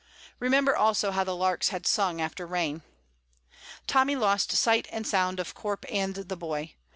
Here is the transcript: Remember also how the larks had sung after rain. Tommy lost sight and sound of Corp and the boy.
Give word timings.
Remember 0.39 0.75
also 0.75 1.11
how 1.11 1.23
the 1.23 1.35
larks 1.35 1.69
had 1.69 1.85
sung 1.85 2.19
after 2.19 2.47
rain. 2.47 2.81
Tommy 3.85 4.15
lost 4.15 4.51
sight 4.51 4.87
and 4.91 5.05
sound 5.05 5.39
of 5.39 5.53
Corp 5.53 5.85
and 5.91 6.15
the 6.15 6.35
boy. 6.35 6.73